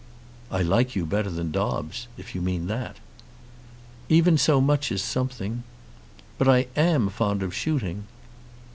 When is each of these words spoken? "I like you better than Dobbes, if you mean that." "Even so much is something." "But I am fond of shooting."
"I 0.49 0.63
like 0.63 0.95
you 0.95 1.05
better 1.05 1.29
than 1.29 1.51
Dobbes, 1.51 2.07
if 2.17 2.33
you 2.33 2.41
mean 2.41 2.65
that." 2.65 2.97
"Even 4.09 4.35
so 4.35 4.59
much 4.59 4.91
is 4.91 5.03
something." 5.03 5.61
"But 6.39 6.47
I 6.49 6.65
am 6.75 7.07
fond 7.11 7.43
of 7.43 7.53
shooting." 7.53 8.05